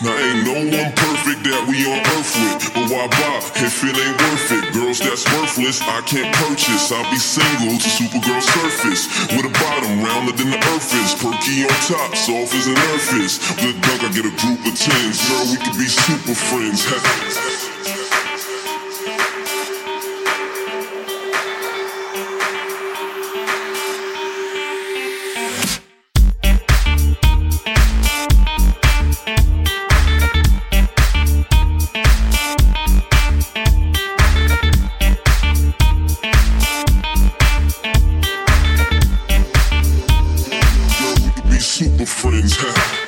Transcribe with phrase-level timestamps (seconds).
[0.00, 1.17] Now ain't no one person
[5.98, 6.92] I can't purchase.
[6.92, 9.08] I'll be single to Supergirl surface.
[9.34, 11.12] With a bottom rounder than the earth is.
[11.18, 13.38] Perky on top, soft as an earth is.
[13.58, 15.18] Good dunk, I get a group of tens.
[15.28, 17.47] Girl, we could be super friends.
[42.08, 43.07] friends.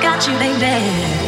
[0.00, 1.20] got you, baby.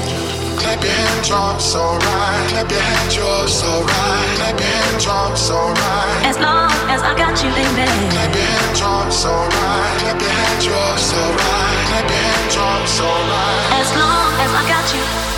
[0.56, 2.47] Clap your hands, you're so right.
[2.49, 4.37] Clap your hands, up, so right.
[4.37, 6.22] Clap your hands, up, so right.
[6.25, 7.88] As long as I got you, baby.
[8.10, 9.97] Clap your hands, you're so right.
[10.01, 11.84] Clap your hands, up, so right.
[11.89, 13.80] Clap your hands, up, so right.
[13.80, 15.31] As long as I got you.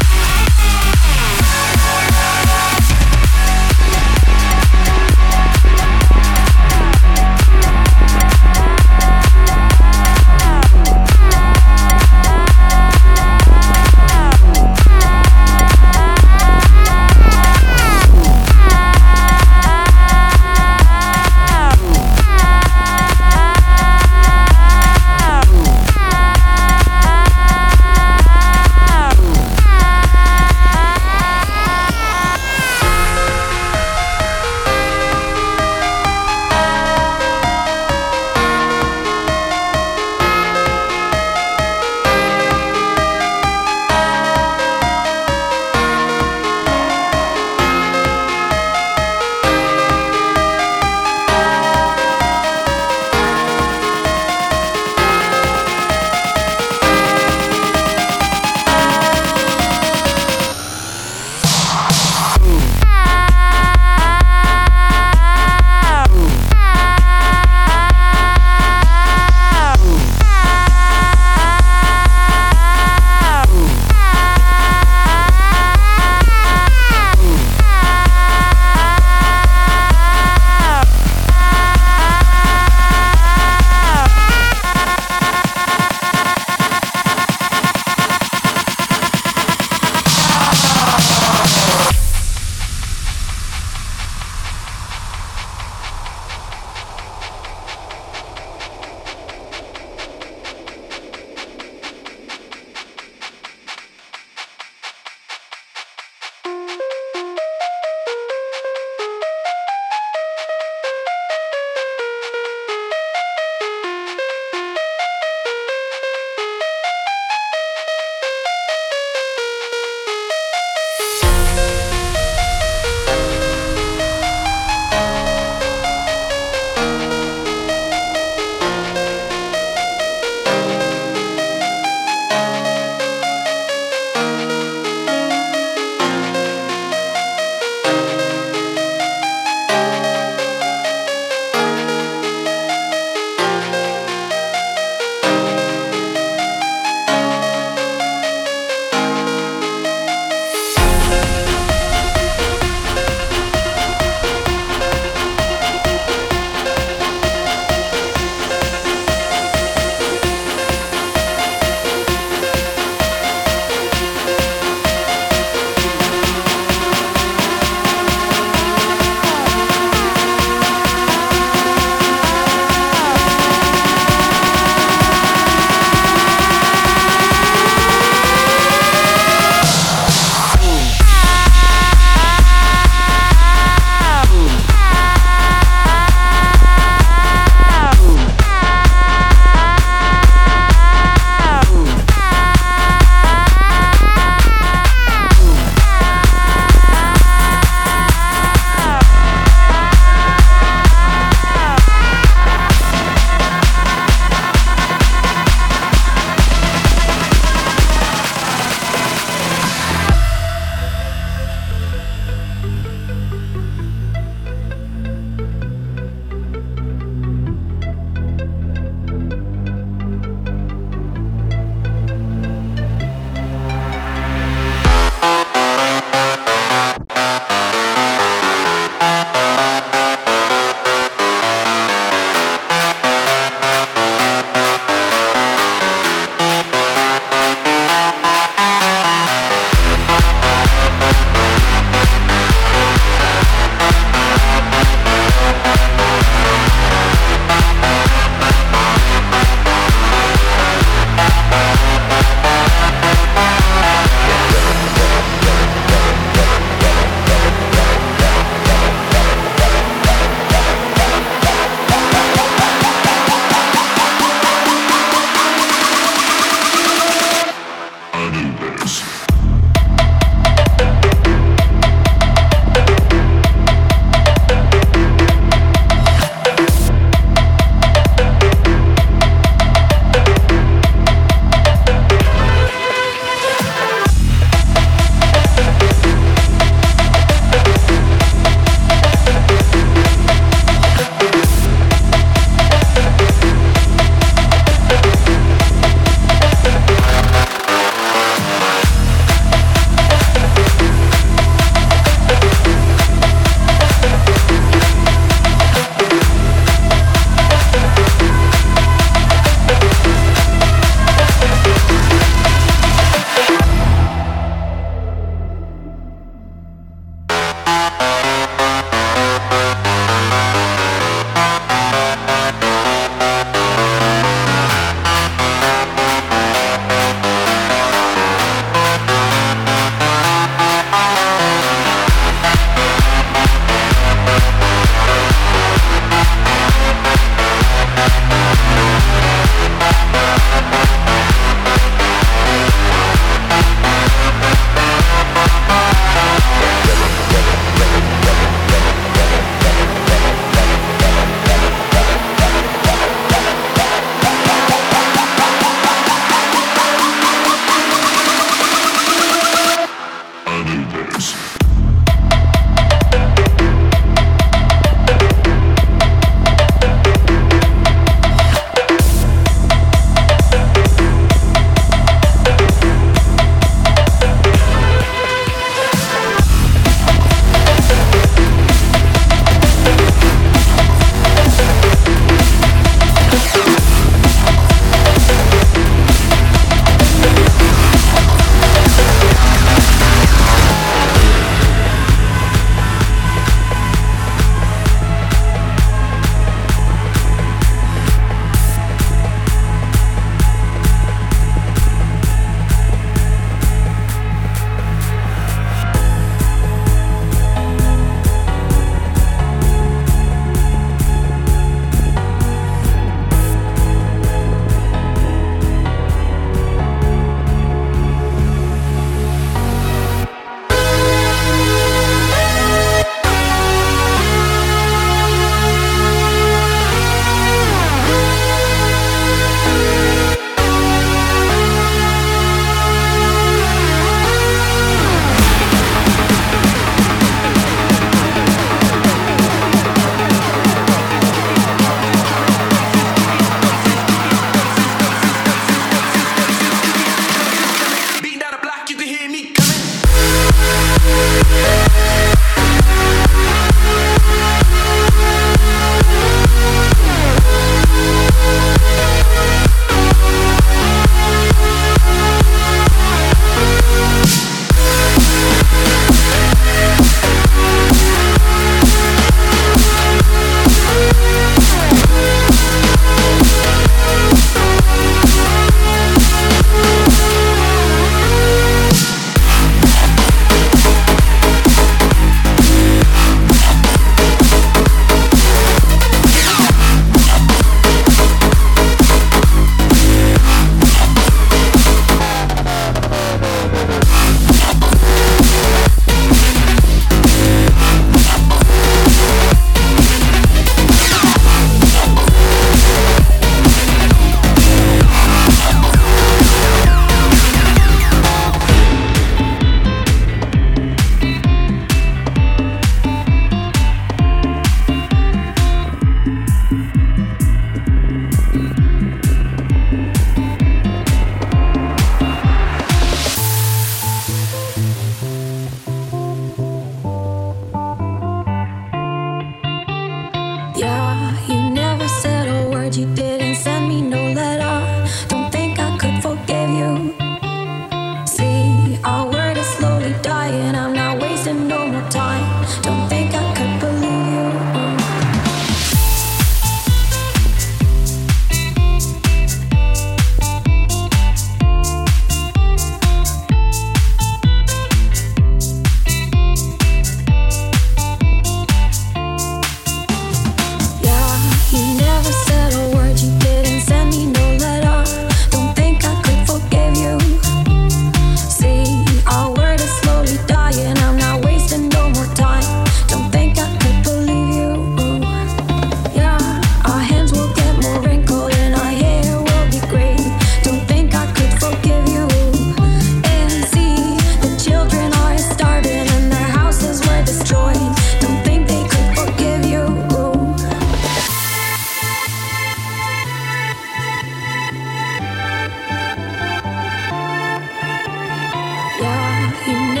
[599.67, 600.00] you know